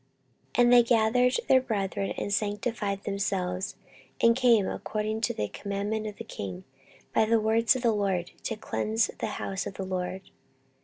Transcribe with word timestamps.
14:029:015 0.55 0.59
And 0.63 0.73
they 0.73 0.81
gathered 0.83 1.33
their 1.47 1.61
brethren, 1.61 2.09
and 2.17 2.33
sanctified 2.33 3.03
themselves, 3.03 3.75
and 4.19 4.35
came, 4.35 4.67
according 4.67 5.21
to 5.21 5.33
the 5.35 5.47
commandment 5.47 6.07
of 6.07 6.15
the 6.15 6.23
king, 6.23 6.63
by 7.13 7.23
the 7.25 7.39
words 7.39 7.75
of 7.75 7.83
the 7.83 7.91
LORD, 7.93 8.31
to 8.45 8.55
cleanse 8.55 9.11
the 9.19 9.27
house 9.37 9.67
of 9.67 9.75
the 9.75 9.85
LORD. 9.85 10.31